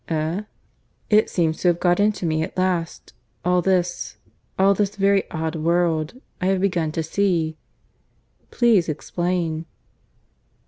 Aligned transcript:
"Eh?" 0.09 0.41
"It 1.11 1.29
seems 1.29 1.59
to 1.59 1.67
have 1.67 1.79
got 1.79 1.99
into 1.99 2.25
me 2.25 2.41
at 2.41 2.57
last. 2.57 3.13
All 3.45 3.61
this... 3.61 4.17
all 4.57 4.73
this 4.73 4.95
very 4.95 5.29
odd 5.29 5.55
world. 5.55 6.19
I 6.41 6.47
have 6.47 6.59
begun 6.61 6.91
to 6.93 7.03
see." 7.03 7.55
"Please 8.49 8.89
explain." 8.89 9.67